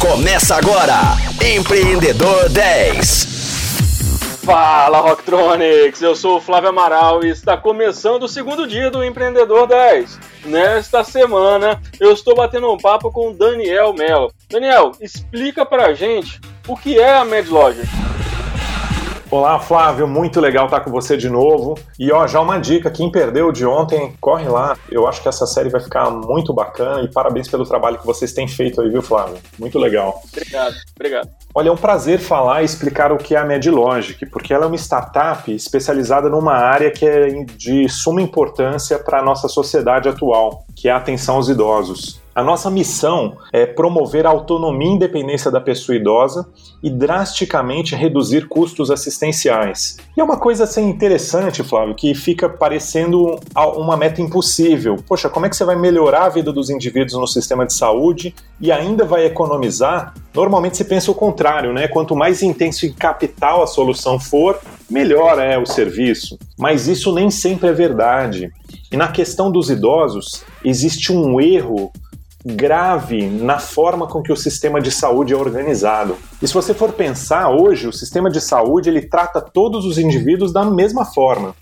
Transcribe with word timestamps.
Começa 0.00 0.54
agora, 0.54 0.94
Empreendedor 1.44 2.48
10. 2.50 3.26
Fala 4.44 5.00
Rocktronics, 5.00 6.00
eu 6.00 6.14
sou 6.14 6.36
o 6.36 6.40
Flávio 6.40 6.68
Amaral 6.68 7.24
e 7.24 7.30
está 7.30 7.56
começando 7.56 8.22
o 8.22 8.28
segundo 8.28 8.66
dia 8.66 8.92
do 8.92 9.04
Empreendedor 9.04 9.66
10. 9.66 10.20
Nesta 10.46 11.02
semana 11.02 11.82
eu 11.98 12.12
estou 12.12 12.36
batendo 12.36 12.72
um 12.72 12.76
papo 12.76 13.10
com 13.10 13.30
o 13.30 13.34
Daniel 13.34 13.92
Mello. 13.92 14.32
Daniel, 14.48 14.92
explica 15.00 15.66
pra 15.66 15.92
gente 15.92 16.40
o 16.68 16.76
que 16.76 16.96
é 16.98 17.16
a 17.16 17.24
MedLogic. 17.24 17.88
Olá, 19.30 19.60
Flávio, 19.60 20.08
muito 20.08 20.40
legal 20.40 20.64
estar 20.64 20.80
com 20.80 20.90
você 20.90 21.14
de 21.14 21.28
novo. 21.28 21.78
E 21.98 22.10
ó, 22.10 22.26
já 22.26 22.40
uma 22.40 22.58
dica, 22.58 22.90
quem 22.90 23.12
perdeu 23.12 23.52
de 23.52 23.66
ontem, 23.66 24.14
corre 24.18 24.48
lá. 24.48 24.74
Eu 24.90 25.06
acho 25.06 25.20
que 25.20 25.28
essa 25.28 25.46
série 25.46 25.68
vai 25.68 25.82
ficar 25.82 26.10
muito 26.10 26.54
bacana 26.54 27.02
e 27.02 27.12
parabéns 27.12 27.46
pelo 27.46 27.66
trabalho 27.66 27.98
que 27.98 28.06
vocês 28.06 28.32
têm 28.32 28.48
feito 28.48 28.80
aí, 28.80 28.88
viu, 28.88 29.02
Flávio? 29.02 29.36
Muito 29.58 29.78
legal. 29.78 30.22
Obrigado, 30.32 30.74
obrigado. 30.96 31.28
Olha, 31.54 31.68
é 31.68 31.72
um 31.72 31.76
prazer 31.76 32.18
falar 32.20 32.62
e 32.62 32.64
explicar 32.64 33.12
o 33.12 33.18
que 33.18 33.34
é 33.34 33.38
a 33.38 33.44
MedLogic, 33.44 34.24
porque 34.30 34.54
ela 34.54 34.64
é 34.64 34.66
uma 34.66 34.76
startup 34.76 35.54
especializada 35.54 36.30
numa 36.30 36.54
área 36.54 36.90
que 36.90 37.04
é 37.04 37.28
de 37.54 37.86
suma 37.86 38.22
importância 38.22 38.98
para 38.98 39.18
a 39.18 39.22
nossa 39.22 39.46
sociedade 39.46 40.08
atual, 40.08 40.64
que 40.74 40.88
é 40.88 40.90
a 40.90 40.96
atenção 40.96 41.36
aos 41.36 41.50
idosos. 41.50 42.18
A 42.38 42.42
nossa 42.44 42.70
missão 42.70 43.36
é 43.52 43.66
promover 43.66 44.24
a 44.24 44.30
autonomia 44.30 44.86
e 44.86 44.92
independência 44.92 45.50
da 45.50 45.60
pessoa 45.60 45.96
idosa 45.96 46.46
e 46.80 46.88
drasticamente 46.88 47.96
reduzir 47.96 48.46
custos 48.46 48.92
assistenciais. 48.92 49.96
E 50.16 50.20
é 50.20 50.22
uma 50.22 50.36
coisa 50.36 50.62
assim 50.62 50.88
interessante, 50.88 51.64
Flávio, 51.64 51.96
que 51.96 52.14
fica 52.14 52.48
parecendo 52.48 53.40
uma 53.56 53.96
meta 53.96 54.22
impossível. 54.22 54.94
Poxa, 55.04 55.28
como 55.28 55.46
é 55.46 55.48
que 55.48 55.56
você 55.56 55.64
vai 55.64 55.74
melhorar 55.74 56.26
a 56.26 56.28
vida 56.28 56.52
dos 56.52 56.70
indivíduos 56.70 57.18
no 57.18 57.26
sistema 57.26 57.66
de 57.66 57.72
saúde 57.72 58.32
e 58.60 58.70
ainda 58.70 59.04
vai 59.04 59.24
economizar? 59.26 60.14
Normalmente 60.32 60.76
se 60.76 60.84
pensa 60.84 61.10
o 61.10 61.16
contrário, 61.16 61.72
né? 61.72 61.88
Quanto 61.88 62.14
mais 62.14 62.40
intenso 62.40 62.86
em 62.86 62.92
capital 62.92 63.64
a 63.64 63.66
solução 63.66 64.20
for, 64.20 64.60
melhor 64.88 65.40
é 65.40 65.58
o 65.58 65.66
serviço. 65.66 66.38
Mas 66.56 66.86
isso 66.86 67.12
nem 67.12 67.32
sempre 67.32 67.68
é 67.68 67.72
verdade. 67.72 68.52
E 68.92 68.96
na 68.96 69.08
questão 69.08 69.50
dos 69.50 69.70
idosos, 69.70 70.44
existe 70.64 71.12
um 71.12 71.40
erro 71.40 71.90
grave 72.56 73.26
na 73.26 73.58
forma 73.58 74.06
com 74.06 74.22
que 74.22 74.32
o 74.32 74.36
sistema 74.36 74.80
de 74.80 74.90
saúde 74.90 75.32
é 75.32 75.36
organizado. 75.36 76.16
E 76.40 76.48
se 76.48 76.54
você 76.54 76.72
for 76.72 76.92
pensar 76.92 77.50
hoje, 77.50 77.86
o 77.86 77.92
sistema 77.92 78.30
de 78.30 78.40
saúde 78.40 78.88
ele 78.88 79.02
trata 79.02 79.40
todos 79.40 79.84
os 79.84 79.98
indivíduos 79.98 80.52
da 80.52 80.64
mesma 80.64 81.04
forma. 81.04 81.54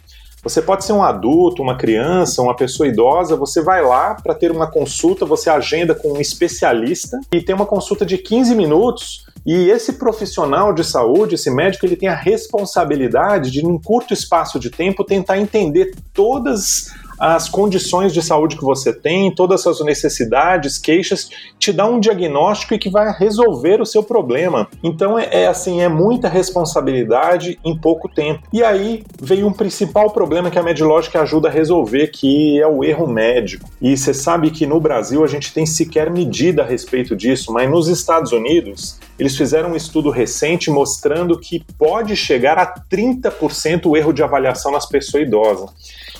Você 0.42 0.62
pode 0.62 0.84
ser 0.84 0.92
um 0.92 1.02
adulto, 1.02 1.60
uma 1.60 1.76
criança, 1.76 2.40
uma 2.40 2.54
pessoa 2.54 2.88
idosa, 2.88 3.34
você 3.34 3.60
vai 3.60 3.82
lá 3.82 4.14
para 4.14 4.32
ter 4.32 4.52
uma 4.52 4.70
consulta, 4.70 5.26
você 5.26 5.50
agenda 5.50 5.92
com 5.92 6.12
um 6.12 6.20
especialista 6.20 7.18
e 7.32 7.42
tem 7.42 7.52
uma 7.52 7.66
consulta 7.66 8.06
de 8.06 8.16
15 8.16 8.54
minutos. 8.54 9.26
E 9.44 9.68
esse 9.70 9.94
profissional 9.94 10.72
de 10.72 10.84
saúde, 10.84 11.34
esse 11.34 11.50
médico, 11.50 11.84
ele 11.84 11.96
tem 11.96 12.08
a 12.08 12.14
responsabilidade 12.14 13.50
de, 13.50 13.62
num 13.62 13.76
curto 13.76 14.14
espaço 14.14 14.60
de 14.60 14.70
tempo, 14.70 15.02
tentar 15.02 15.38
entender 15.38 15.94
todas 16.12 16.92
as 17.18 17.48
condições 17.48 18.12
de 18.12 18.22
saúde 18.22 18.56
que 18.56 18.64
você 18.64 18.92
tem, 18.92 19.34
todas 19.34 19.66
as 19.66 19.76
suas 19.76 19.86
necessidades, 19.86 20.78
queixas, 20.78 21.30
te 21.58 21.72
dá 21.72 21.86
um 21.86 22.00
diagnóstico 22.00 22.74
e 22.74 22.78
que 22.78 22.90
vai 22.90 23.12
resolver 23.12 23.80
o 23.80 23.86
seu 23.86 24.02
problema. 24.02 24.68
Então 24.82 25.18
é, 25.18 25.28
é 25.42 25.46
assim, 25.46 25.80
é 25.80 25.88
muita 25.88 26.28
responsabilidade 26.28 27.58
em 27.64 27.76
pouco 27.76 28.08
tempo. 28.08 28.42
E 28.52 28.62
aí 28.62 29.04
veio 29.20 29.46
um 29.46 29.52
principal 29.52 30.10
problema 30.10 30.50
que 30.50 30.58
a 30.58 30.62
Medlógica 30.62 31.20
ajuda 31.20 31.48
a 31.48 31.52
resolver, 31.52 32.08
que 32.08 32.60
é 32.60 32.66
o 32.66 32.84
erro 32.84 33.06
médico. 33.06 33.68
E 33.80 33.96
você 33.96 34.12
sabe 34.12 34.50
que 34.50 34.66
no 34.66 34.80
Brasil 34.80 35.24
a 35.24 35.26
gente 35.26 35.52
tem 35.52 35.66
sequer 35.66 36.10
medida 36.10 36.62
a 36.62 36.66
respeito 36.66 37.16
disso, 37.16 37.52
mas 37.52 37.70
nos 37.70 37.88
Estados 37.88 38.32
Unidos 38.32 38.98
eles 39.18 39.36
fizeram 39.36 39.70
um 39.70 39.76
estudo 39.76 40.10
recente 40.10 40.70
mostrando 40.70 41.38
que 41.38 41.64
pode 41.78 42.14
chegar 42.14 42.58
a 42.58 42.74
30% 42.74 43.86
o 43.86 43.96
erro 43.96 44.12
de 44.12 44.22
avaliação 44.22 44.72
nas 44.72 44.86
pessoas 44.86 45.22
idosas. 45.22 45.70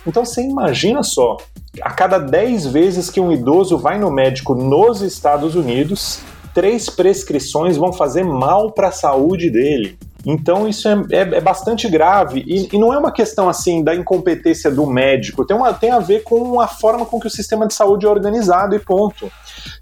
Então 0.06 0.24
você 0.24 0.42
imagina 0.42 1.02
só, 1.02 1.36
a 1.82 1.90
cada 1.90 2.18
10 2.18 2.66
vezes 2.66 3.10
que 3.10 3.20
um 3.20 3.32
idoso 3.32 3.76
vai 3.76 3.98
no 3.98 4.10
médico 4.10 4.54
nos 4.54 5.02
Estados 5.02 5.54
Unidos, 5.54 6.20
três 6.54 6.88
prescrições 6.88 7.76
vão 7.76 7.92
fazer 7.92 8.24
mal 8.24 8.72
para 8.72 8.88
a 8.88 8.92
saúde 8.92 9.50
dele. 9.50 9.98
Então 10.24 10.66
isso 10.66 10.88
é, 10.88 10.94
é, 11.12 11.20
é 11.20 11.40
bastante 11.40 11.88
grave 11.88 12.42
e, 12.46 12.68
e, 12.74 12.78
não 12.78 12.92
é 12.92 12.98
uma 12.98 13.12
questão 13.12 13.48
assim 13.48 13.84
da 13.84 13.94
incompetência 13.94 14.68
do 14.68 14.84
médico, 14.84 15.44
tem, 15.44 15.56
uma, 15.56 15.72
tem 15.72 15.92
a 15.92 16.00
ver 16.00 16.24
com 16.24 16.60
a 16.60 16.66
forma 16.66 17.06
com 17.06 17.20
que 17.20 17.28
o 17.28 17.30
sistema 17.30 17.64
de 17.64 17.74
saúde 17.74 18.06
é 18.06 18.08
organizado 18.08 18.74
e 18.74 18.80
ponto. 18.80 19.30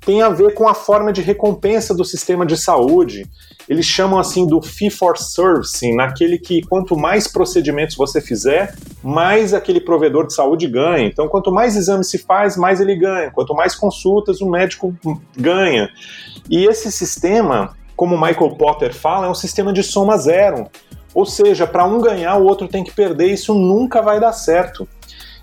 Tem 0.05 0.21
a 0.21 0.29
ver 0.29 0.53
com 0.53 0.69
a 0.69 0.75
forma 0.75 1.15
de 1.15 1.23
recompensa 1.23 1.95
do 1.95 2.05
sistema 2.05 2.45
de 2.45 2.59
saúde 2.59 3.27
eles 3.69 3.87
chamam 3.87 4.19
assim 4.19 4.47
do 4.47 4.61
fee 4.61 4.91
for 4.91 5.17
service, 5.17 5.95
naquele 5.95 6.39
que 6.39 6.63
quanto 6.63 6.97
mais 6.97 7.27
procedimentos 7.27 7.97
você 7.97 8.21
fizer, 8.21 8.75
mais 9.03 9.55
aquele 9.55 9.81
provedor 9.81 10.27
de 10.27 10.35
saúde 10.35 10.67
ganha. 10.67 11.07
Então, 11.07 11.29
quanto 11.29 11.51
mais 11.51 11.77
exames 11.77 12.09
se 12.09 12.19
faz, 12.19 12.57
mais 12.57 12.81
ele 12.81 12.95
ganha. 12.95 13.31
Quanto 13.31 13.55
mais 13.55 13.75
consultas, 13.75 14.41
o 14.41 14.51
médico 14.51 14.95
ganha. 15.37 15.89
E 16.49 16.67
esse 16.67 16.93
sistema, 16.93 17.77
como 17.97 18.21
Michael 18.21 18.57
Potter 18.57 18.95
fala, 18.95 19.27
é 19.27 19.31
um 19.31 19.35
sistema 19.35 19.73
de 19.73 19.83
soma 19.83 20.17
zero. 20.19 20.67
Ou 21.15 21.25
seja, 21.25 21.67
para 21.67 21.85
um 21.85 22.01
ganhar, 22.01 22.37
o 22.37 22.45
outro 22.45 22.67
tem 22.67 22.83
que 22.83 22.93
perder. 22.93 23.29
Isso 23.29 23.55
nunca 23.55 24.03
vai 24.03 24.19
dar 24.19 24.33
certo. 24.33 24.87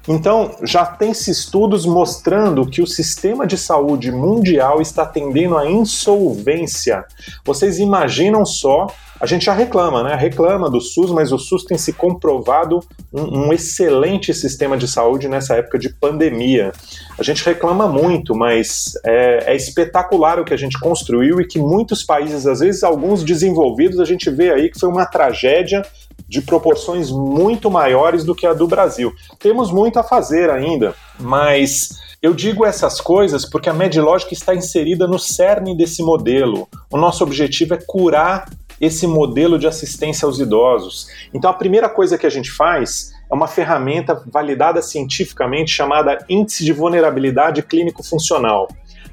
Então, 0.07 0.55
já 0.63 0.85
tem-se 0.85 1.29
estudos 1.29 1.85
mostrando 1.85 2.65
que 2.65 2.81
o 2.81 2.87
sistema 2.87 3.45
de 3.45 3.57
saúde 3.57 4.11
mundial 4.11 4.81
está 4.81 5.05
tendendo 5.05 5.57
à 5.57 5.69
insolvência. 5.69 7.05
Vocês 7.45 7.77
imaginam 7.77 8.45
só 8.45 8.87
a 9.21 9.27
gente 9.27 9.45
já 9.45 9.53
reclama, 9.53 10.01
né? 10.01 10.15
Reclama 10.15 10.67
do 10.67 10.81
SUS, 10.81 11.11
mas 11.11 11.31
o 11.31 11.37
SUS 11.37 11.63
tem 11.63 11.77
se 11.77 11.93
comprovado 11.93 12.79
um, 13.13 13.49
um, 13.49 13.53
excelente 13.53 14.33
sistema 14.33 14.75
de 14.75 14.87
saúde 14.87 15.27
nessa 15.27 15.53
época 15.57 15.77
de 15.77 15.93
pandemia. 15.93 16.71
A 17.19 17.21
gente 17.21 17.45
reclama 17.45 17.87
muito, 17.87 18.33
mas 18.33 18.93
é, 19.05 19.53
é 19.53 19.55
espetacular 19.55 20.39
o 20.39 20.43
que 20.43 20.55
a 20.55 20.57
gente 20.57 20.79
construiu 20.79 21.39
e 21.39 21.45
que 21.45 21.59
muitos 21.59 22.03
países, 22.03 22.47
às 22.47 22.61
vezes 22.61 22.83
alguns 22.83 23.23
desenvolvidos, 23.23 23.99
a 23.99 24.05
gente 24.05 24.27
vê 24.31 24.51
aí 24.51 24.71
que 24.71 24.79
foi 24.79 24.89
uma 24.89 25.05
tragédia 25.05 25.83
de 26.31 26.41
proporções 26.41 27.11
muito 27.11 27.69
maiores 27.69 28.23
do 28.23 28.33
que 28.33 28.47
a 28.47 28.53
do 28.53 28.65
Brasil. 28.65 29.11
Temos 29.37 29.69
muito 29.69 29.99
a 29.99 30.03
fazer 30.03 30.49
ainda, 30.49 30.95
mas 31.19 31.89
eu 32.21 32.33
digo 32.33 32.65
essas 32.65 33.01
coisas 33.01 33.45
porque 33.45 33.67
a 33.67 33.73
MedLogic 33.73 34.33
está 34.33 34.55
inserida 34.55 35.05
no 35.05 35.19
cerne 35.19 35.75
desse 35.75 36.01
modelo. 36.01 36.69
O 36.89 36.95
nosso 36.95 37.21
objetivo 37.21 37.73
é 37.73 37.79
curar 37.85 38.49
esse 38.79 39.05
modelo 39.05 39.59
de 39.59 39.67
assistência 39.67 40.25
aos 40.25 40.39
idosos. 40.39 41.07
Então 41.33 41.49
a 41.49 41.53
primeira 41.53 41.89
coisa 41.89 42.17
que 42.17 42.25
a 42.25 42.29
gente 42.29 42.49
faz 42.49 43.11
é 43.29 43.35
uma 43.35 43.47
ferramenta 43.47 44.23
validada 44.25 44.81
cientificamente 44.81 45.69
chamada 45.69 46.17
Índice 46.29 46.63
de 46.63 46.71
Vulnerabilidade 46.71 47.61
Clínico 47.61 48.03
Funcional. 48.03 48.69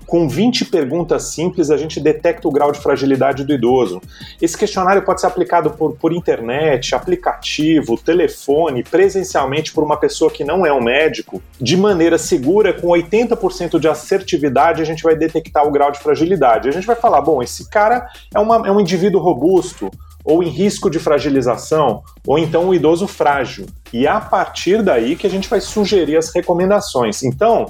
Com 0.09 0.27
20 0.27 0.65
perguntas 0.65 1.25
simples, 1.25 1.71
a 1.71 1.77
gente 1.77 2.01
detecta 2.01 2.49
o 2.49 2.51
grau 2.51 2.73
de 2.73 2.81
fragilidade 2.81 3.45
do 3.45 3.53
idoso. 3.53 4.01
Esse 4.41 4.57
questionário 4.57 5.03
pode 5.03 5.21
ser 5.21 5.27
aplicado 5.27 5.73
por, 5.73 5.97
por 5.97 6.15
internet, 6.15 6.95
aplicativo, 6.95 7.95
telefone, 7.99 8.83
presencialmente 8.83 9.71
por 9.71 9.85
uma 9.85 9.99
pessoa 9.99 10.31
que 10.31 10.45
não 10.45 10.65
é 10.65 10.73
um 10.73 10.83
médico. 10.83 11.43
De 11.61 11.77
maneira 11.77 12.17
segura, 12.17 12.73
com 12.73 12.89
80% 12.89 13.79
de 13.79 13.87
assertividade, 13.87 14.81
a 14.81 14.85
gente 14.87 15.03
vai 15.03 15.15
detectar 15.15 15.67
o 15.69 15.71
grau 15.71 15.93
de 15.93 15.99
fragilidade. 15.99 16.71
A 16.71 16.73
gente 16.73 16.87
vai 16.87 16.97
falar: 16.97 17.21
bom, 17.21 17.43
esse 17.43 17.69
cara 17.69 18.09
é, 18.35 18.41
uma, 18.41 18.67
é 18.67 18.73
um 18.73 18.81
indivíduo 18.81 19.21
robusto, 19.21 19.91
ou 20.25 20.43
em 20.43 20.49
risco 20.49 20.89
de 20.89 20.99
fragilização, 20.99 22.03
ou 22.27 22.39
então 22.39 22.69
um 22.69 22.73
idoso 22.73 23.07
frágil. 23.07 23.67
E 23.93 24.07
é 24.07 24.11
a 24.11 24.21
partir 24.23 24.83
daí 24.83 25.17
que 25.17 25.27
a 25.27 25.31
gente 25.31 25.51
vai 25.51 25.61
sugerir 25.61 26.17
as 26.17 26.35
recomendações. 26.35 27.23
Então, 27.23 27.67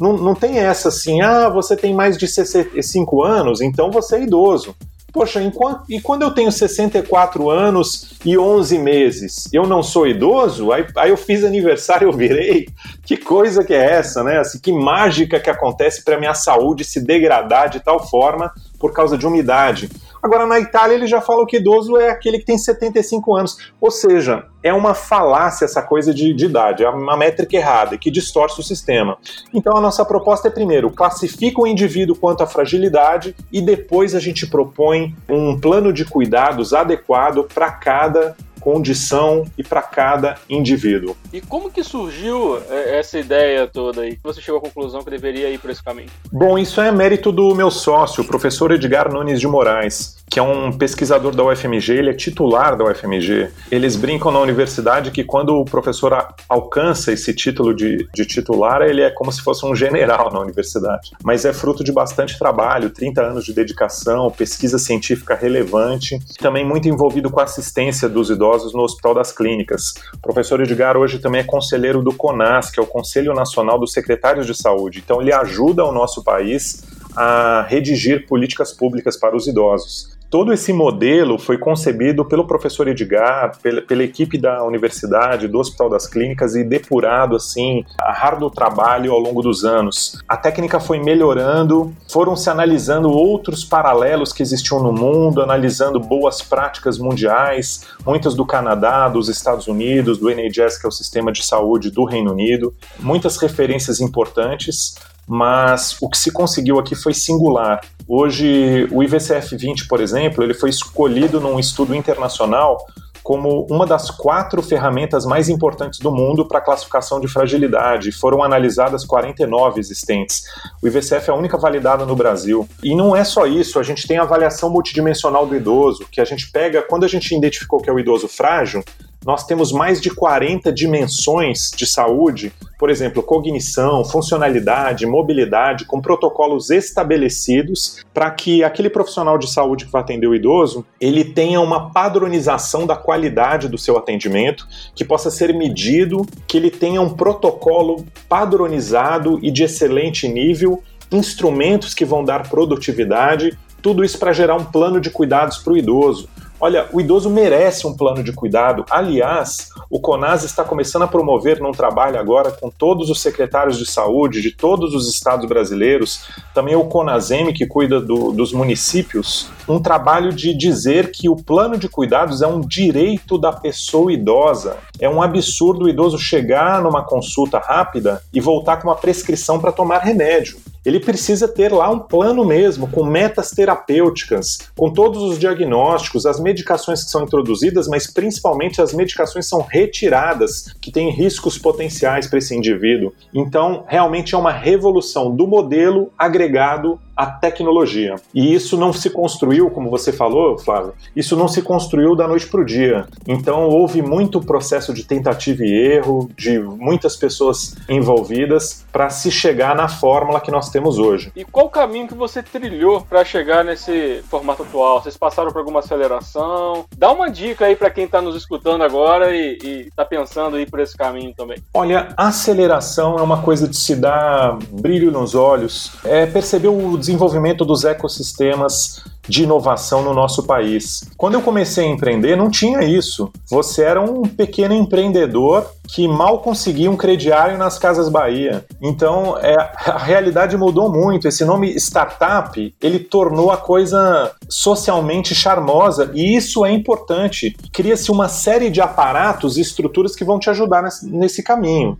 não, 0.00 0.16
não 0.16 0.34
tem 0.34 0.58
essa 0.58 0.88
assim, 0.88 1.20
ah, 1.20 1.48
você 1.48 1.76
tem 1.76 1.94
mais 1.94 2.18
de 2.18 2.28
65 2.28 3.22
anos, 3.22 3.60
então 3.60 3.90
você 3.90 4.16
é 4.16 4.22
idoso. 4.22 4.74
Poxa, 5.16 5.40
e 5.88 5.98
quando 5.98 6.20
eu 6.20 6.30
tenho 6.30 6.52
64 6.52 7.48
anos 7.48 8.18
e 8.22 8.36
11 8.36 8.78
meses, 8.78 9.48
eu 9.50 9.66
não 9.66 9.82
sou 9.82 10.06
idoso? 10.06 10.72
Aí, 10.72 10.84
aí 10.94 11.08
eu 11.08 11.16
fiz 11.16 11.42
aniversário, 11.42 12.06
eu 12.06 12.12
virei. 12.12 12.68
Que 13.02 13.16
coisa 13.16 13.64
que 13.64 13.72
é 13.72 13.92
essa, 13.92 14.22
né? 14.22 14.40
Assim, 14.40 14.58
que 14.58 14.70
mágica 14.70 15.40
que 15.40 15.48
acontece 15.48 16.04
para 16.04 16.18
minha 16.18 16.34
saúde 16.34 16.84
se 16.84 17.00
degradar 17.00 17.70
de 17.70 17.80
tal 17.80 18.06
forma 18.06 18.52
por 18.78 18.92
causa 18.92 19.16
de 19.16 19.26
umidade. 19.26 19.88
Agora, 20.26 20.44
na 20.44 20.58
Itália, 20.58 20.96
ele 20.96 21.06
já 21.06 21.20
fala 21.20 21.46
que 21.46 21.58
idoso 21.58 21.96
é 21.96 22.10
aquele 22.10 22.40
que 22.40 22.44
tem 22.44 22.58
75 22.58 23.36
anos. 23.36 23.70
Ou 23.80 23.92
seja, 23.92 24.46
é 24.60 24.74
uma 24.74 24.92
falácia 24.92 25.64
essa 25.64 25.80
coisa 25.80 26.12
de, 26.12 26.34
de 26.34 26.46
idade, 26.46 26.82
é 26.82 26.90
uma 26.90 27.16
métrica 27.16 27.56
errada 27.56 27.96
que 27.96 28.10
distorce 28.10 28.58
o 28.58 28.64
sistema. 28.64 29.16
Então, 29.54 29.76
a 29.76 29.80
nossa 29.80 30.04
proposta 30.04 30.48
é, 30.48 30.50
primeiro, 30.50 30.90
classifica 30.90 31.60
o 31.60 31.66
indivíduo 31.66 32.16
quanto 32.16 32.42
à 32.42 32.46
fragilidade 32.48 33.36
e 33.52 33.62
depois 33.62 34.16
a 34.16 34.18
gente 34.18 34.48
propõe 34.48 35.14
um 35.28 35.60
plano 35.60 35.92
de 35.92 36.04
cuidados 36.04 36.74
adequado 36.74 37.44
para 37.44 37.70
cada 37.70 38.36
condição 38.66 39.44
e 39.56 39.62
para 39.62 39.80
cada 39.80 40.34
indivíduo. 40.50 41.16
E 41.32 41.40
como 41.40 41.70
que 41.70 41.84
surgiu 41.84 42.60
é, 42.68 42.98
essa 42.98 43.16
ideia 43.16 43.64
toda 43.68 44.00
aí? 44.00 44.18
Você 44.24 44.40
chegou 44.40 44.58
à 44.58 44.60
conclusão 44.60 45.04
que 45.04 45.10
deveria 45.10 45.48
ir 45.48 45.58
por 45.58 45.70
esse 45.70 45.80
caminho? 45.80 46.08
Bom, 46.32 46.58
isso 46.58 46.80
é 46.80 46.90
mérito 46.90 47.30
do 47.30 47.54
meu 47.54 47.70
sócio, 47.70 48.24
o 48.24 48.26
professor 48.26 48.72
Edgar 48.72 49.08
Nunes 49.12 49.38
de 49.38 49.46
Moraes, 49.46 50.16
que 50.28 50.40
é 50.40 50.42
um 50.42 50.72
pesquisador 50.72 51.32
da 51.32 51.44
UFMG, 51.44 51.92
ele 51.92 52.10
é 52.10 52.12
titular 52.12 52.76
da 52.76 52.84
UFMG. 52.86 53.50
Eles 53.70 53.94
brincam 53.94 54.32
na 54.32 54.40
universidade 54.40 55.12
que 55.12 55.22
quando 55.22 55.50
o 55.54 55.64
professor 55.64 56.26
alcança 56.48 57.12
esse 57.12 57.32
título 57.32 57.72
de, 57.72 58.08
de 58.12 58.26
titular, 58.26 58.82
ele 58.82 59.02
é 59.02 59.10
como 59.10 59.30
se 59.30 59.42
fosse 59.42 59.64
um 59.64 59.76
general 59.76 60.32
na 60.32 60.40
universidade. 60.40 61.12
Mas 61.22 61.44
é 61.44 61.52
fruto 61.52 61.84
de 61.84 61.92
bastante 61.92 62.36
trabalho, 62.36 62.90
30 62.90 63.22
anos 63.22 63.44
de 63.44 63.52
dedicação, 63.52 64.28
pesquisa 64.28 64.76
científica 64.76 65.36
relevante, 65.36 66.18
também 66.40 66.66
muito 66.66 66.88
envolvido 66.88 67.30
com 67.30 67.38
a 67.38 67.44
assistência 67.44 68.08
dos 68.08 68.28
idosos 68.28 68.55
no 68.72 68.82
Hospital 68.82 69.14
das 69.14 69.32
Clínicas. 69.32 69.94
O 70.14 70.18
professor 70.18 70.60
Edgar 70.60 70.96
hoje 70.96 71.18
também 71.18 71.40
é 71.40 71.44
conselheiro 71.44 72.02
do 72.02 72.14
CONAS, 72.14 72.70
que 72.70 72.80
é 72.80 72.82
o 72.82 72.86
Conselho 72.86 73.34
Nacional 73.34 73.78
dos 73.78 73.92
Secretários 73.92 74.46
de 74.46 74.54
Saúde. 74.54 75.02
Então 75.04 75.20
ele 75.20 75.32
ajuda 75.32 75.84
o 75.84 75.92
nosso 75.92 76.22
país 76.24 76.84
a 77.14 77.62
redigir 77.68 78.26
políticas 78.26 78.72
públicas 78.72 79.16
para 79.16 79.36
os 79.36 79.46
idosos. 79.46 80.15
Todo 80.28 80.52
esse 80.52 80.72
modelo 80.72 81.38
foi 81.38 81.56
concebido 81.56 82.24
pelo 82.24 82.46
professor 82.46 82.88
Edgar, 82.88 83.56
pela, 83.62 83.80
pela, 83.80 84.02
equipe 84.02 84.36
da 84.36 84.64
universidade, 84.64 85.46
do 85.46 85.58
Hospital 85.58 85.88
das 85.88 86.06
Clínicas 86.08 86.56
e 86.56 86.64
depurado 86.64 87.36
assim 87.36 87.84
a 88.00 88.26
do 88.34 88.50
trabalho 88.50 89.12
ao 89.12 89.20
longo 89.20 89.40
dos 89.40 89.64
anos. 89.64 90.20
A 90.28 90.36
técnica 90.36 90.80
foi 90.80 90.98
melhorando, 90.98 91.94
foram 92.10 92.34
se 92.34 92.50
analisando 92.50 93.08
outros 93.08 93.64
paralelos 93.64 94.32
que 94.32 94.42
existiam 94.42 94.82
no 94.82 94.92
mundo, 94.92 95.40
analisando 95.40 96.00
boas 96.00 96.42
práticas 96.42 96.98
mundiais, 96.98 97.86
muitas 98.04 98.34
do 98.34 98.44
Canadá, 98.44 99.08
dos 99.08 99.28
Estados 99.28 99.68
Unidos, 99.68 100.18
do 100.18 100.28
NHS, 100.28 100.78
que 100.78 100.86
é 100.86 100.88
o 100.88 100.92
sistema 100.92 101.30
de 101.30 101.44
saúde 101.44 101.90
do 101.90 102.04
Reino 102.04 102.32
Unido, 102.32 102.74
muitas 102.98 103.36
referências 103.36 104.00
importantes 104.00 104.96
mas 105.26 105.96
o 106.00 106.08
que 106.08 106.16
se 106.16 106.30
conseguiu 106.30 106.78
aqui 106.78 106.94
foi 106.94 107.12
singular. 107.12 107.80
Hoje, 108.06 108.86
o 108.92 109.02
IVCF-20, 109.02 109.88
por 109.88 110.00
exemplo, 110.00 110.44
ele 110.44 110.54
foi 110.54 110.70
escolhido 110.70 111.40
num 111.40 111.58
estudo 111.58 111.94
internacional 111.94 112.78
como 113.26 113.66
uma 113.68 113.84
das 113.84 114.08
quatro 114.08 114.62
ferramentas 114.62 115.26
mais 115.26 115.48
importantes 115.48 115.98
do 115.98 116.12
mundo 116.12 116.46
para 116.46 116.60
classificação 116.60 117.18
de 117.18 117.26
fragilidade. 117.26 118.12
Foram 118.12 118.40
analisadas 118.40 119.04
49 119.04 119.80
existentes. 119.80 120.44
O 120.80 120.86
IVCF 120.86 121.28
é 121.28 121.32
a 121.32 121.36
única 121.36 121.58
validada 121.58 122.06
no 122.06 122.14
Brasil. 122.14 122.68
E 122.84 122.94
não 122.94 123.16
é 123.16 123.24
só 123.24 123.44
isso, 123.44 123.80
a 123.80 123.82
gente 123.82 124.06
tem 124.06 124.16
a 124.16 124.22
avaliação 124.22 124.70
multidimensional 124.70 125.44
do 125.44 125.56
idoso, 125.56 126.06
que 126.08 126.20
a 126.20 126.24
gente 126.24 126.52
pega, 126.52 126.82
quando 126.82 127.02
a 127.02 127.08
gente 127.08 127.34
identificou 127.34 127.80
que 127.80 127.90
é 127.90 127.92
o 127.92 127.98
idoso 127.98 128.28
frágil, 128.28 128.84
nós 129.26 129.44
temos 129.44 129.72
mais 129.72 130.00
de 130.00 130.08
40 130.08 130.72
dimensões 130.72 131.72
de 131.76 131.84
saúde, 131.84 132.52
por 132.78 132.88
exemplo, 132.88 133.24
cognição, 133.24 134.04
funcionalidade, 134.04 135.04
mobilidade, 135.04 135.84
com 135.84 136.00
protocolos 136.00 136.70
estabelecidos 136.70 138.04
para 138.14 138.30
que 138.30 138.62
aquele 138.62 138.88
profissional 138.88 139.36
de 139.36 139.50
saúde 139.50 139.86
que 139.86 139.90
vai 139.90 140.00
atender 140.00 140.28
o 140.28 140.34
idoso, 140.34 140.86
ele 141.00 141.24
tenha 141.24 141.60
uma 141.60 141.90
padronização 141.90 142.86
da 142.86 142.94
qualidade 142.94 143.68
do 143.68 143.76
seu 143.76 143.98
atendimento, 143.98 144.68
que 144.94 145.04
possa 145.04 145.28
ser 145.28 145.52
medido, 145.52 146.24
que 146.46 146.56
ele 146.56 146.70
tenha 146.70 147.02
um 147.02 147.12
protocolo 147.12 148.06
padronizado 148.28 149.40
e 149.42 149.50
de 149.50 149.64
excelente 149.64 150.28
nível, 150.28 150.80
instrumentos 151.10 151.94
que 151.94 152.04
vão 152.04 152.24
dar 152.24 152.48
produtividade, 152.48 153.58
tudo 153.82 154.04
isso 154.04 154.18
para 154.18 154.32
gerar 154.32 154.54
um 154.54 154.64
plano 154.64 155.00
de 155.00 155.10
cuidados 155.10 155.58
para 155.58 155.72
o 155.72 155.76
idoso 155.76 156.28
Olha, 156.58 156.88
o 156.90 157.00
idoso 157.00 157.28
merece 157.28 157.86
um 157.86 157.94
plano 157.94 158.24
de 158.24 158.32
cuidado. 158.32 158.84
Aliás, 158.90 159.68
o 159.90 160.00
CONAS 160.00 160.42
está 160.42 160.64
começando 160.64 161.02
a 161.02 161.08
promover 161.08 161.60
num 161.60 161.70
trabalho 161.70 162.18
agora 162.18 162.50
com 162.50 162.70
todos 162.70 163.10
os 163.10 163.20
secretários 163.20 163.76
de 163.78 163.84
saúde 163.84 164.40
de 164.40 164.50
todos 164.50 164.94
os 164.94 165.06
estados 165.08 165.46
brasileiros, 165.46 166.26
também 166.54 166.74
o 166.74 166.86
CONASEM, 166.86 167.52
que 167.52 167.66
cuida 167.66 168.00
do, 168.00 168.32
dos 168.32 168.54
municípios, 168.54 169.50
um 169.68 169.78
trabalho 169.78 170.32
de 170.32 170.54
dizer 170.54 171.12
que 171.12 171.28
o 171.28 171.36
plano 171.36 171.76
de 171.76 171.90
cuidados 171.90 172.40
é 172.40 172.46
um 172.46 172.60
direito 172.60 173.36
da 173.36 173.52
pessoa 173.52 174.10
idosa. 174.10 174.78
É 174.98 175.08
um 175.08 175.20
absurdo 175.20 175.84
o 175.84 175.88
idoso 175.88 176.18
chegar 176.18 176.80
numa 176.82 177.04
consulta 177.04 177.58
rápida 177.58 178.22
e 178.32 178.40
voltar 178.40 178.78
com 178.78 178.88
uma 178.88 178.96
prescrição 178.96 179.58
para 179.60 179.72
tomar 179.72 179.98
remédio 179.98 180.56
ele 180.86 181.00
precisa 181.00 181.48
ter 181.48 181.72
lá 181.72 181.90
um 181.90 181.98
plano 181.98 182.44
mesmo, 182.44 182.86
com 182.86 183.04
metas 183.04 183.50
terapêuticas, 183.50 184.70
com 184.76 184.92
todos 184.92 185.20
os 185.20 185.36
diagnósticos, 185.36 186.24
as 186.24 186.38
medicações 186.38 187.02
que 187.02 187.10
são 187.10 187.24
introduzidas, 187.24 187.88
mas 187.88 188.06
principalmente 188.06 188.80
as 188.80 188.94
medicações 188.94 189.48
são 189.48 189.66
retiradas, 189.68 190.72
que 190.80 190.92
têm 190.92 191.10
riscos 191.10 191.58
potenciais 191.58 192.28
para 192.28 192.38
esse 192.38 192.54
indivíduo. 192.54 193.12
Então, 193.34 193.84
realmente 193.88 194.36
é 194.36 194.38
uma 194.38 194.52
revolução 194.52 195.34
do 195.34 195.44
modelo 195.44 196.12
agregado 196.16 197.00
a 197.16 197.26
tecnologia. 197.26 198.16
E 198.34 198.54
isso 198.54 198.76
não 198.76 198.92
se 198.92 199.10
construiu, 199.10 199.70
como 199.70 199.90
você 199.90 200.12
falou, 200.12 200.58
Flávio, 200.58 200.94
isso 201.14 201.36
não 201.36 201.48
se 201.48 201.62
construiu 201.62 202.14
da 202.14 202.28
noite 202.28 202.46
para 202.46 202.60
o 202.60 202.64
dia. 202.64 203.06
Então 203.26 203.68
houve 203.68 204.02
muito 204.02 204.40
processo 204.40 204.92
de 204.92 205.04
tentativa 205.04 205.64
e 205.64 205.72
erro, 205.72 206.30
de 206.36 206.58
muitas 206.58 207.16
pessoas 207.16 207.76
envolvidas 207.88 208.84
para 208.92 209.08
se 209.10 209.30
chegar 209.30 209.74
na 209.74 209.88
fórmula 209.88 210.40
que 210.40 210.50
nós 210.50 210.68
temos 210.68 210.98
hoje. 210.98 211.32
E 211.34 211.44
qual 211.44 211.66
o 211.66 211.70
caminho 211.70 212.08
que 212.08 212.14
você 212.14 212.42
trilhou 212.42 213.00
para 213.00 213.24
chegar 213.24 213.64
nesse 213.64 214.22
formato 214.28 214.62
atual? 214.62 215.02
Vocês 215.02 215.16
passaram 215.16 215.50
por 215.50 215.58
alguma 215.58 215.80
aceleração? 215.80 216.84
Dá 216.96 217.10
uma 217.10 217.30
dica 217.30 217.66
aí 217.66 217.76
para 217.76 217.90
quem 217.90 218.04
está 218.04 218.20
nos 218.20 218.36
escutando 218.36 218.82
agora 218.82 219.34
e 219.34 219.86
está 219.88 220.04
pensando 220.04 220.58
ir 220.58 220.68
por 220.68 220.80
esse 220.80 220.96
caminho 220.96 221.32
também. 221.34 221.58
Olha, 221.72 222.08
aceleração 222.16 223.18
é 223.18 223.22
uma 223.22 223.42
coisa 223.42 223.66
de 223.68 223.76
se 223.76 223.96
dar 223.96 224.58
brilho 224.70 225.10
nos 225.10 225.34
olhos, 225.34 225.92
é 226.04 226.26
perceber 226.26 226.68
o 226.68 226.96
desenvolvimento 227.06 227.64
dos 227.64 227.84
ecossistemas 227.84 229.02
de 229.28 229.44
inovação 229.44 230.02
no 230.02 230.14
nosso 230.14 230.44
país. 230.44 231.04
Quando 231.16 231.34
eu 231.34 231.42
comecei 231.42 231.84
a 231.84 231.88
empreender, 231.88 232.36
não 232.36 232.50
tinha 232.50 232.82
isso. 232.82 233.30
Você 233.50 233.82
era 233.82 234.00
um 234.00 234.22
pequeno 234.22 234.74
empreendedor 234.74 235.68
que 235.88 236.06
mal 236.06 236.40
conseguia 236.40 236.90
um 236.90 236.96
crediário 236.96 237.58
nas 237.58 237.78
Casas 237.78 238.08
Bahia. 238.08 238.64
Então, 238.80 239.36
é, 239.38 239.54
a 239.86 239.98
realidade 239.98 240.56
mudou 240.56 240.90
muito. 240.90 241.26
Esse 241.26 241.44
nome 241.44 241.74
startup, 241.76 242.74
ele 242.80 242.98
tornou 242.98 243.50
a 243.50 243.56
coisa 243.56 244.32
socialmente 244.48 245.34
charmosa 245.34 246.10
e 246.14 246.36
isso 246.36 246.64
é 246.64 246.70
importante. 246.70 247.56
Cria-se 247.72 248.10
uma 248.10 248.28
série 248.28 248.70
de 248.70 248.80
aparatos 248.80 249.56
e 249.56 249.60
estruturas 249.60 250.14
que 250.14 250.24
vão 250.24 250.38
te 250.38 250.50
ajudar 250.50 250.82
nesse, 250.82 251.08
nesse 251.08 251.42
caminho. 251.42 251.98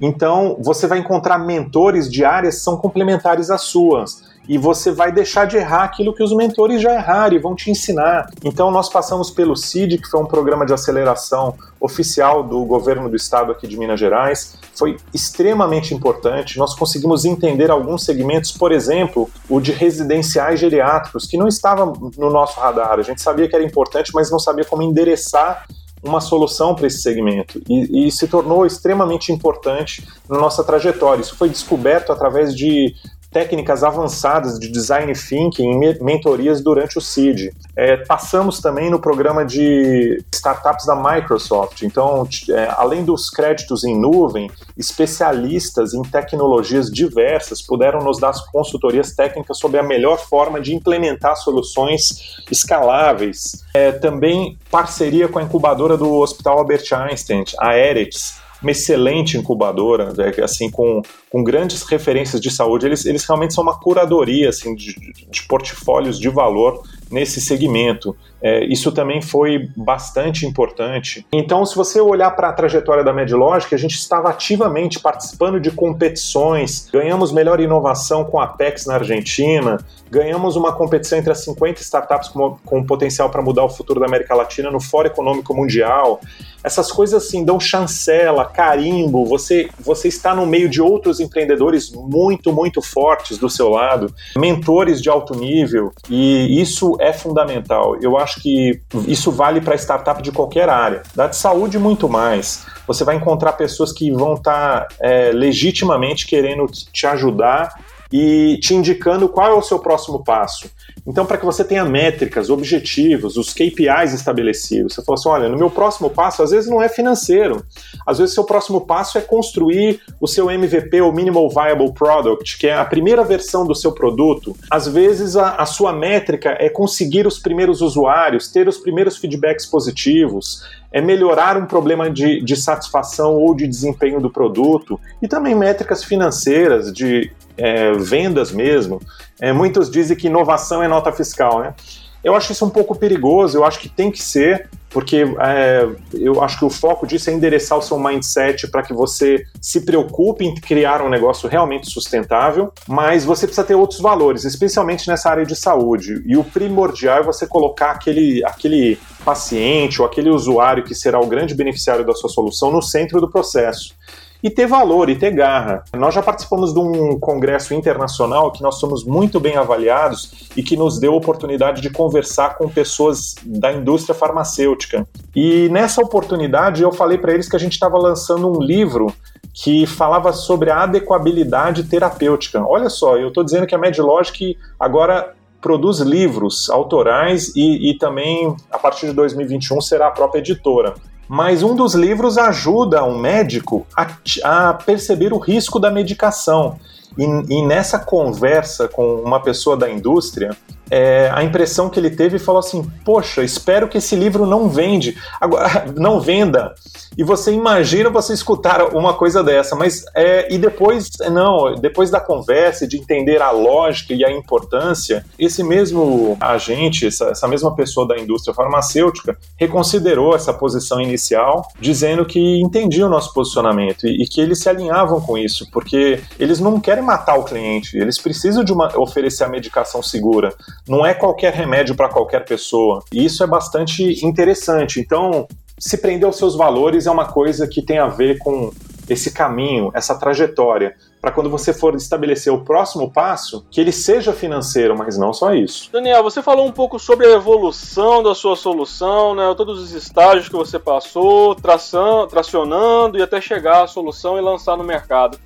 Então, 0.00 0.56
você 0.60 0.86
vai 0.86 0.98
encontrar 0.98 1.38
mentores 1.38 2.08
de 2.08 2.24
áreas 2.24 2.56
que 2.56 2.60
são 2.60 2.76
complementares 2.76 3.50
às 3.50 3.62
suas 3.62 4.27
e 4.48 4.56
você 4.56 4.90
vai 4.90 5.12
deixar 5.12 5.46
de 5.46 5.58
errar 5.58 5.84
aquilo 5.84 6.14
que 6.14 6.22
os 6.22 6.34
mentores 6.34 6.80
já 6.80 6.94
erraram 6.94 7.36
e 7.36 7.38
vão 7.38 7.54
te 7.54 7.70
ensinar. 7.70 8.30
Então 8.42 8.70
nós 8.70 8.88
passamos 8.88 9.30
pelo 9.30 9.54
CID, 9.54 9.98
que 9.98 10.08
foi 10.08 10.20
um 10.20 10.26
programa 10.26 10.64
de 10.64 10.72
aceleração 10.72 11.54
oficial 11.78 12.42
do 12.42 12.64
governo 12.64 13.08
do 13.08 13.14
estado 13.14 13.52
aqui 13.52 13.68
de 13.68 13.76
Minas 13.76 14.00
Gerais, 14.00 14.58
foi 14.74 14.96
extremamente 15.12 15.94
importante. 15.94 16.58
Nós 16.58 16.74
conseguimos 16.74 17.24
entender 17.24 17.70
alguns 17.70 18.04
segmentos, 18.04 18.50
por 18.50 18.72
exemplo, 18.72 19.30
o 19.48 19.60
de 19.60 19.70
residenciais 19.72 20.58
geriátricos, 20.58 21.26
que 21.26 21.36
não 21.36 21.46
estava 21.46 21.84
no 22.16 22.30
nosso 22.30 22.58
radar. 22.58 22.98
A 22.98 23.02
gente 23.02 23.20
sabia 23.20 23.48
que 23.48 23.54
era 23.54 23.64
importante, 23.64 24.12
mas 24.14 24.30
não 24.30 24.38
sabia 24.38 24.64
como 24.64 24.82
endereçar 24.82 25.66
uma 26.02 26.20
solução 26.20 26.74
para 26.74 26.86
esse 26.86 27.02
segmento 27.02 27.60
e, 27.68 28.06
e, 28.06 28.12
se 28.12 28.28
tornou 28.28 28.64
extremamente 28.64 29.32
importante 29.32 30.06
na 30.28 30.38
nossa 30.38 30.62
trajetória. 30.62 31.20
Isso 31.22 31.36
foi 31.36 31.48
descoberto 31.48 32.12
através 32.12 32.54
de 32.54 32.94
técnicas 33.30 33.84
avançadas 33.84 34.58
de 34.58 34.68
design 34.70 35.12
thinking 35.12 35.70
em 35.70 36.02
mentorias 36.02 36.62
durante 36.62 36.98
o 36.98 37.00
CID. 37.00 37.52
É, 37.76 37.96
passamos 37.96 38.60
também 38.60 38.90
no 38.90 38.98
programa 38.98 39.44
de 39.44 40.22
startups 40.32 40.86
da 40.86 40.96
Microsoft. 40.96 41.82
Então, 41.82 42.26
é, 42.50 42.68
além 42.76 43.04
dos 43.04 43.30
créditos 43.30 43.84
em 43.84 43.98
nuvem, 43.98 44.50
especialistas 44.76 45.94
em 45.94 46.02
tecnologias 46.02 46.90
diversas 46.90 47.60
puderam 47.60 48.00
nos 48.00 48.18
dar 48.18 48.32
consultorias 48.50 49.12
técnicas 49.12 49.58
sobre 49.58 49.78
a 49.78 49.82
melhor 49.82 50.18
forma 50.18 50.60
de 50.60 50.74
implementar 50.74 51.36
soluções 51.36 52.38
escaláveis. 52.50 53.64
É, 53.74 53.92
também 53.92 54.58
parceria 54.70 55.28
com 55.28 55.38
a 55.38 55.42
incubadora 55.42 55.96
do 55.96 56.14
Hospital 56.14 56.58
Albert 56.58 56.84
Einstein, 56.92 57.44
a 57.58 57.76
Eretz, 57.76 58.40
uma 58.60 58.70
excelente 58.70 59.36
incubadora, 59.36 60.12
né, 60.12 60.32
assim, 60.42 60.70
com, 60.70 61.02
com 61.30 61.44
grandes 61.44 61.82
referências 61.82 62.40
de 62.40 62.50
saúde. 62.50 62.86
Eles, 62.86 63.06
eles 63.06 63.24
realmente 63.24 63.54
são 63.54 63.62
uma 63.62 63.78
curadoria 63.78 64.48
assim, 64.48 64.74
de, 64.74 64.94
de 65.30 65.42
portfólios 65.46 66.18
de 66.18 66.28
valor 66.28 66.82
nesse 67.10 67.40
segmento. 67.40 68.16
É, 68.40 68.64
isso 68.64 68.92
também 68.92 69.20
foi 69.20 69.68
bastante 69.76 70.46
importante. 70.46 71.26
Então, 71.32 71.64
se 71.66 71.74
você 71.74 72.00
olhar 72.00 72.30
para 72.32 72.48
a 72.48 72.52
trajetória 72.52 73.02
da 73.02 73.12
Medlogic, 73.12 73.74
a 73.74 73.78
gente 73.78 73.94
estava 73.94 74.30
ativamente 74.30 75.00
participando 75.00 75.60
de 75.60 75.70
competições, 75.70 76.88
ganhamos 76.92 77.32
melhor 77.32 77.60
inovação 77.60 78.24
com 78.24 78.38
a 78.38 78.44
Apex 78.44 78.86
na 78.86 78.94
Argentina, 78.94 79.78
ganhamos 80.10 80.56
uma 80.56 80.72
competição 80.72 81.18
entre 81.18 81.32
as 81.32 81.42
50 81.44 81.80
startups 81.82 82.28
com, 82.28 82.56
com 82.64 82.84
potencial 82.84 83.28
para 83.28 83.42
mudar 83.42 83.64
o 83.64 83.68
futuro 83.68 84.00
da 84.00 84.06
América 84.06 84.34
Latina 84.34 84.70
no 84.70 84.80
Fórum 84.80 85.08
Econômico 85.08 85.54
Mundial. 85.54 86.20
Essas 86.62 86.90
coisas 86.90 87.24
assim 87.24 87.44
dão 87.44 87.58
chancela, 87.60 88.44
carimbo, 88.44 89.24
você, 89.24 89.68
você 89.78 90.08
está 90.08 90.34
no 90.34 90.44
meio 90.44 90.68
de 90.68 90.82
outros 90.82 91.20
empreendedores 91.20 91.90
muito, 91.90 92.52
muito 92.52 92.82
fortes 92.82 93.38
do 93.38 93.48
seu 93.48 93.68
lado, 93.68 94.12
mentores 94.36 95.00
de 95.00 95.08
alto 95.08 95.34
nível, 95.34 95.92
e 96.10 96.60
isso 96.60 96.96
é 97.00 97.12
fundamental. 97.12 97.96
Eu 98.00 98.18
acho 98.28 98.40
que 98.40 98.80
isso 99.06 99.32
vale 99.32 99.60
para 99.60 99.74
startup 99.74 100.22
de 100.22 100.30
qualquer 100.30 100.68
área. 100.68 101.02
Da 101.14 101.26
de 101.26 101.36
saúde, 101.36 101.78
muito 101.78 102.08
mais. 102.08 102.66
Você 102.86 103.04
vai 103.04 103.16
encontrar 103.16 103.52
pessoas 103.52 103.92
que 103.92 104.10
vão 104.10 104.34
estar 104.34 104.86
tá, 104.86 104.88
é, 105.00 105.32
legitimamente 105.32 106.26
querendo 106.26 106.66
te 106.66 107.06
ajudar 107.06 107.74
e 108.12 108.58
te 108.60 108.74
indicando 108.74 109.28
qual 109.28 109.52
é 109.52 109.54
o 109.54 109.62
seu 109.62 109.78
próximo 109.78 110.24
passo. 110.24 110.70
Então, 111.06 111.24
para 111.24 111.38
que 111.38 111.44
você 111.44 111.64
tenha 111.64 111.84
métricas, 111.84 112.50
objetivos, 112.50 113.36
os 113.36 113.52
KPIs 113.52 114.12
estabelecidos, 114.12 114.94
você 114.94 115.02
fala 115.02 115.18
assim: 115.18 115.28
olha, 115.28 115.48
no 115.48 115.56
meu 115.56 115.70
próximo 115.70 116.10
passo, 116.10 116.42
às 116.42 116.50
vezes 116.50 116.68
não 116.68 116.82
é 116.82 116.88
financeiro, 116.88 117.64
às 118.06 118.18
vezes 118.18 118.34
seu 118.34 118.44
próximo 118.44 118.82
passo 118.82 119.16
é 119.16 119.20
construir 119.20 120.00
o 120.20 120.26
seu 120.26 120.50
MVP, 120.50 121.00
o 121.00 121.12
Minimal 121.12 121.48
Viable 121.48 121.92
Product, 121.92 122.58
que 122.58 122.66
é 122.66 122.76
a 122.76 122.84
primeira 122.84 123.24
versão 123.24 123.66
do 123.66 123.74
seu 123.74 123.92
produto. 123.92 124.54
Às 124.70 124.86
vezes 124.86 125.36
a, 125.36 125.56
a 125.56 125.64
sua 125.64 125.92
métrica 125.92 126.56
é 126.58 126.68
conseguir 126.68 127.26
os 127.26 127.38
primeiros 127.38 127.80
usuários, 127.80 128.48
ter 128.48 128.68
os 128.68 128.76
primeiros 128.76 129.16
feedbacks 129.16 129.64
positivos, 129.64 130.62
é 130.92 131.00
melhorar 131.00 131.56
um 131.56 131.66
problema 131.66 132.10
de, 132.10 132.42
de 132.42 132.56
satisfação 132.56 133.36
ou 133.36 133.54
de 133.54 133.66
desempenho 133.66 134.20
do 134.20 134.30
produto, 134.30 134.98
e 135.22 135.28
também 135.28 135.54
métricas 135.54 136.02
financeiras 136.02 136.92
de 136.92 137.30
é, 137.58 137.92
vendas 137.92 138.52
mesmo. 138.52 139.00
É, 139.40 139.52
muitos 139.52 139.90
dizem 139.90 140.16
que 140.16 140.28
inovação 140.28 140.82
é 140.82 140.88
nota 140.88 141.12
fiscal, 141.12 141.60
né? 141.60 141.74
Eu 142.22 142.34
acho 142.34 142.50
isso 142.50 142.64
um 142.64 142.70
pouco 142.70 142.96
perigoso, 142.96 143.56
eu 143.56 143.64
acho 143.64 143.78
que 143.78 143.88
tem 143.88 144.10
que 144.10 144.20
ser, 144.20 144.68
porque 144.90 145.24
é, 145.40 145.88
eu 146.12 146.42
acho 146.42 146.58
que 146.58 146.64
o 146.64 146.70
foco 146.70 147.06
disso 147.06 147.30
é 147.30 147.32
endereçar 147.32 147.78
o 147.78 147.82
seu 147.82 147.96
mindset 147.96 148.66
para 148.68 148.82
que 148.82 148.92
você 148.92 149.44
se 149.60 149.82
preocupe 149.82 150.44
em 150.44 150.52
criar 150.56 151.00
um 151.00 151.08
negócio 151.08 151.48
realmente 151.48 151.88
sustentável, 151.88 152.72
mas 152.88 153.24
você 153.24 153.46
precisa 153.46 153.64
ter 153.64 153.76
outros 153.76 154.00
valores, 154.00 154.44
especialmente 154.44 155.06
nessa 155.06 155.30
área 155.30 155.46
de 155.46 155.54
saúde. 155.54 156.20
E 156.26 156.36
o 156.36 156.42
primordial 156.42 157.18
é 157.18 157.22
você 157.22 157.46
colocar 157.46 157.92
aquele, 157.92 158.44
aquele 158.44 158.98
paciente 159.24 160.02
ou 160.02 160.06
aquele 160.06 160.28
usuário 160.28 160.82
que 160.82 160.96
será 160.96 161.20
o 161.20 161.26
grande 161.26 161.54
beneficiário 161.54 162.04
da 162.04 162.14
sua 162.14 162.28
solução 162.28 162.72
no 162.72 162.82
centro 162.82 163.20
do 163.20 163.30
processo 163.30 163.94
e 164.42 164.48
ter 164.50 164.66
valor 164.66 165.08
e 165.08 165.16
ter 165.16 165.30
garra. 165.30 165.82
Nós 165.94 166.14
já 166.14 166.22
participamos 166.22 166.72
de 166.72 166.78
um 166.78 167.18
congresso 167.18 167.74
internacional 167.74 168.52
que 168.52 168.62
nós 168.62 168.76
somos 168.76 169.04
muito 169.04 169.40
bem 169.40 169.56
avaliados 169.56 170.48
e 170.56 170.62
que 170.62 170.76
nos 170.76 170.98
deu 170.98 171.12
a 171.12 171.16
oportunidade 171.16 171.80
de 171.80 171.90
conversar 171.90 172.56
com 172.56 172.68
pessoas 172.68 173.34
da 173.44 173.72
indústria 173.72 174.14
farmacêutica. 174.14 175.06
E 175.34 175.68
nessa 175.70 176.00
oportunidade 176.00 176.82
eu 176.82 176.92
falei 176.92 177.18
para 177.18 177.32
eles 177.32 177.48
que 177.48 177.56
a 177.56 177.60
gente 177.60 177.72
estava 177.72 177.98
lançando 177.98 178.50
um 178.50 178.60
livro 178.60 179.12
que 179.52 179.86
falava 179.86 180.32
sobre 180.32 180.70
a 180.70 180.82
adequabilidade 180.82 181.84
terapêutica. 181.84 182.64
Olha 182.64 182.88
só, 182.88 183.16
eu 183.16 183.28
estou 183.28 183.42
dizendo 183.42 183.66
que 183.66 183.74
a 183.74 183.78
MedLogic 183.78 184.56
agora 184.78 185.34
produz 185.60 185.98
livros 185.98 186.70
autorais 186.70 187.52
e, 187.56 187.90
e 187.90 187.98
também, 187.98 188.54
a 188.70 188.78
partir 188.78 189.06
de 189.06 189.12
2021, 189.14 189.80
será 189.80 190.06
a 190.06 190.10
própria 190.12 190.38
editora 190.38 190.94
mas 191.28 191.62
um 191.62 191.76
dos 191.76 191.94
livros 191.94 192.38
ajuda 192.38 193.04
um 193.04 193.18
médico 193.18 193.86
a, 193.94 194.06
a 194.44 194.74
perceber 194.74 195.32
o 195.32 195.38
risco 195.38 195.78
da 195.78 195.90
medicação. 195.90 196.80
E, 197.16 197.24
e, 197.24 197.62
nessa 197.62 197.98
conversa 197.98 198.88
com 198.88 199.16
uma 199.16 199.40
pessoa 199.40 199.76
da 199.76 199.90
indústria, 199.90 200.56
é, 200.90 201.30
a 201.32 201.42
impressão 201.42 201.88
que 201.88 201.98
ele 201.98 202.10
teve 202.10 202.38
falou 202.38 202.60
assim: 202.60 202.82
Poxa, 203.04 203.42
espero 203.42 203.88
que 203.88 203.98
esse 203.98 204.16
livro 204.16 204.46
não 204.46 204.68
vende, 204.68 205.16
agora 205.40 205.86
não 205.96 206.20
venda. 206.20 206.74
E 207.16 207.24
você 207.24 207.52
imagina 207.52 208.10
você 208.10 208.32
escutar 208.32 208.94
uma 208.94 209.14
coisa 209.14 209.42
dessa, 209.42 209.74
mas 209.74 210.04
é, 210.14 210.52
e 210.52 210.58
depois, 210.58 211.10
não, 211.30 211.74
depois 211.74 212.10
da 212.10 212.20
conversa, 212.20 212.86
de 212.86 212.96
entender 212.96 213.42
a 213.42 213.50
lógica 213.50 214.14
e 214.14 214.24
a 214.24 214.30
importância, 214.30 215.24
esse 215.38 215.64
mesmo 215.64 216.36
agente, 216.40 217.06
essa, 217.06 217.30
essa 217.30 217.48
mesma 217.48 217.74
pessoa 217.74 218.06
da 218.06 218.16
indústria 218.18 218.54
farmacêutica, 218.54 219.36
reconsiderou 219.56 220.34
essa 220.34 220.52
posição 220.54 221.00
inicial, 221.00 221.66
dizendo 221.80 222.24
que 222.24 222.60
entendia 222.60 223.06
o 223.06 223.10
nosso 223.10 223.32
posicionamento 223.32 224.06
e, 224.06 224.22
e 224.22 224.28
que 224.28 224.40
eles 224.40 224.60
se 224.60 224.68
alinhavam 224.68 225.20
com 225.20 225.36
isso, 225.36 225.68
porque 225.72 226.20
eles 226.38 226.60
não 226.60 226.78
querem 226.80 227.02
matar 227.02 227.36
o 227.36 227.44
cliente, 227.44 227.96
eles 227.96 228.18
precisam 228.18 228.62
de 228.62 228.72
uma, 228.72 228.96
oferecer 228.96 229.44
a 229.44 229.48
medicação 229.48 230.02
segura. 230.02 230.54
Não 230.88 231.04
é 231.04 231.14
qualquer 231.14 231.52
remédio 231.52 231.94
para 231.94 232.08
qualquer 232.08 232.44
pessoa. 232.44 233.02
E 233.12 233.24
isso 233.24 233.42
é 233.42 233.46
bastante 233.46 234.24
interessante. 234.24 235.00
Então, 235.00 235.46
se 235.78 235.98
prender 235.98 236.26
aos 236.26 236.36
seus 236.36 236.56
valores 236.56 237.06
é 237.06 237.10
uma 237.10 237.26
coisa 237.26 237.66
que 237.68 237.82
tem 237.82 237.98
a 237.98 238.08
ver 238.08 238.38
com 238.38 238.72
esse 239.08 239.32
caminho, 239.32 239.90
essa 239.94 240.14
trajetória, 240.14 240.94
para 241.20 241.32
quando 241.32 241.50
você 241.50 241.72
for 241.72 241.94
estabelecer 241.94 242.52
o 242.52 242.62
próximo 242.62 243.10
passo, 243.10 243.66
que 243.70 243.80
ele 243.80 243.90
seja 243.90 244.32
financeiro, 244.32 244.96
mas 244.96 245.16
não 245.16 245.32
só 245.32 245.54
isso. 245.54 245.90
Daniel, 245.90 246.22
você 246.22 246.42
falou 246.42 246.66
um 246.66 246.72
pouco 246.72 246.98
sobre 246.98 247.26
a 247.26 247.32
evolução 247.32 248.22
da 248.22 248.34
sua 248.34 248.54
solução, 248.54 249.34
né, 249.34 249.54
todos 249.56 249.80
os 249.80 249.92
estágios 249.92 250.48
que 250.48 250.54
você 250.54 250.78
passou, 250.78 251.54
tração, 251.54 252.26
tracionando 252.26 253.18
e 253.18 253.22
até 253.22 253.40
chegar 253.40 253.84
à 253.84 253.86
solução 253.86 254.38
e 254.38 254.40
lançar 254.40 254.76
no 254.76 254.84
mercado. 254.84 255.38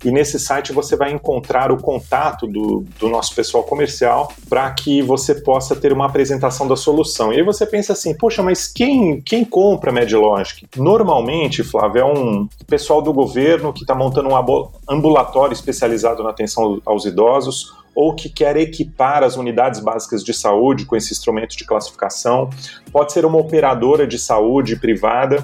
e 0.04 0.10
nesse 0.10 0.38
site 0.38 0.70
você 0.72 0.94
vai 0.96 1.10
encontrar 1.10 1.72
o 1.72 1.78
contato 1.78 2.46
do, 2.46 2.84
do 2.98 3.08
nosso 3.08 3.34
pessoal 3.34 3.64
comercial 3.64 4.30
para 4.50 4.70
que 4.70 5.00
você 5.00 5.34
possa 5.34 5.74
ter 5.74 5.90
uma 5.90 6.04
apresentação 6.04 6.68
da 6.68 6.76
solução. 6.76 7.32
E 7.32 7.36
aí 7.36 7.42
você 7.42 7.64
pensa 7.64 7.94
assim, 7.94 8.14
poxa, 8.14 8.42
mas 8.42 8.66
quem, 8.66 9.22
quem 9.22 9.44
compra 9.44 9.90
MedLogic? 9.90 10.66
Normalmente, 10.76 11.64
Flávio, 11.64 12.00
é 12.00 12.04
um 12.04 12.46
pessoal 12.66 13.00
do 13.00 13.12
governo 13.12 13.72
que 13.72 13.80
está 13.80 13.94
montando 13.94 14.28
um 14.28 14.70
ambulatório 14.86 15.54
especializado 15.54 16.22
na 16.22 16.30
atenção 16.30 16.82
aos 16.84 17.06
idosos 17.06 17.72
ou 17.94 18.14
que 18.14 18.28
quer 18.28 18.56
equipar 18.56 19.24
as 19.24 19.36
unidades 19.36 19.80
básicas 19.80 20.22
de 20.22 20.32
saúde 20.32 20.84
com 20.84 20.94
esse 20.94 21.12
instrumento 21.12 21.56
de 21.56 21.64
classificação, 21.64 22.48
pode 22.92 23.12
ser 23.12 23.24
uma 23.24 23.38
operadora 23.38 24.06
de 24.06 24.18
saúde 24.20 24.76
privada 24.76 25.42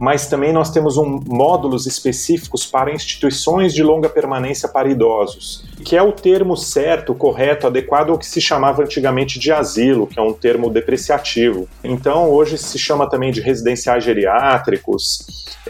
mas 0.00 0.26
também 0.26 0.50
nós 0.50 0.70
temos 0.70 0.96
um, 0.96 1.20
módulos 1.26 1.86
específicos 1.86 2.64
para 2.64 2.90
instituições 2.90 3.74
de 3.74 3.82
longa 3.82 4.08
permanência 4.08 4.66
para 4.66 4.88
idosos, 4.88 5.62
que 5.84 5.94
é 5.94 6.02
o 6.02 6.10
termo 6.10 6.56
certo, 6.56 7.14
correto, 7.14 7.66
adequado 7.66 8.08
ao 8.08 8.18
que 8.18 8.24
se 8.24 8.40
chamava 8.40 8.82
antigamente 8.82 9.38
de 9.38 9.52
asilo, 9.52 10.06
que 10.06 10.18
é 10.18 10.22
um 10.22 10.32
termo 10.32 10.70
depreciativo. 10.70 11.68
Então, 11.84 12.30
hoje 12.30 12.56
se 12.56 12.78
chama 12.78 13.10
também 13.10 13.30
de 13.30 13.42
residenciais 13.42 14.02
geriátricos, 14.02 15.26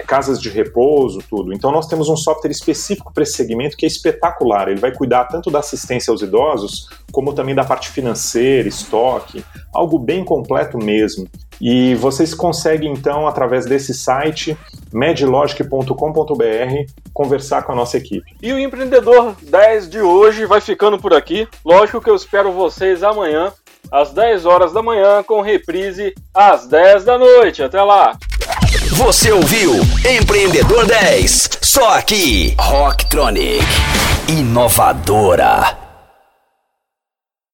casas 0.07 0.41
de 0.41 0.49
repouso, 0.49 1.19
tudo. 1.29 1.53
Então, 1.53 1.73
nós 1.73 1.89
temos 1.89 2.09
um 2.09 2.17
software 2.17 2.53
específico 2.53 3.13
para 3.13 3.25
esse 3.25 3.33
segmento 3.33 3.77
que 3.77 3.85
é 3.85 3.89
espetacular. 3.89 4.69
Ele 4.69 4.79
vai 4.79 4.95
cuidar 4.95 5.25
tanto 5.25 5.51
da 5.51 5.59
assistência 5.59 6.13
aos 6.13 6.23
idosos, 6.23 6.89
como 7.11 7.33
também 7.33 7.55
da 7.55 7.65
parte 7.65 7.89
financeira, 7.89 8.69
estoque, 8.69 9.45
algo 9.75 9.99
bem 9.99 10.25
completo 10.25 10.79
mesmo. 10.79 11.27
E 11.61 11.95
vocês 11.97 12.33
conseguem 12.33 12.93
então, 12.93 13.27
através 13.27 13.67
desse 13.67 13.93
site, 13.93 14.57
medlogic.com.br, 14.93 16.93
conversar 17.13 17.63
com 17.63 17.73
a 17.73 17.75
nossa 17.75 17.99
equipe. 17.99 18.35
E 18.43 18.53
o 18.53 18.59
Empreendedor 18.59 19.35
10 19.43 19.91
de 19.91 20.01
hoje 20.01 20.47
vai 20.47 20.61
ficando 20.61 20.99
por 20.99 21.13
aqui. 21.13 21.47
Lógico 21.65 22.01
que 22.01 22.09
eu 22.09 22.17
espero 22.17 22.53
vocês 22.53 23.03
amanhã, 23.03 23.53
às 23.93 24.13
10 24.13 24.47
horas 24.47 24.73
da 24.73 24.83
manhã, 24.83 25.23
com 25.23 25.41
reprise 25.41 26.15
às 26.33 26.67
10 26.67 27.05
da 27.05 27.19
noite. 27.19 27.63
Até 27.63 27.83
lá! 27.83 28.17
Você 28.93 29.33
ouviu 29.33 29.75
Empreendedor 30.05 30.87
10, 30.87 31.51
só 31.63 31.97
aqui, 31.97 32.55
Rocktronic, 32.59 33.65
inovadora. 34.29 35.90